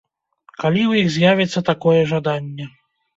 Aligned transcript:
Калі 0.61 0.79
ў 0.83 1.03
іх 1.03 1.11
з'явіцца 1.15 1.63
такое 1.69 1.99
жаданне. 2.13 2.65